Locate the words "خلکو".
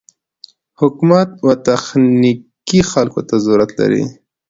2.91-3.19